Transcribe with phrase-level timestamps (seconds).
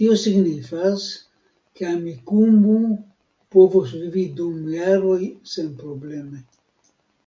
[0.00, 1.06] Tio signifas,
[1.74, 2.78] ke Amikumu
[3.58, 5.20] povos vivi dum jaroj
[5.58, 6.46] senprobleme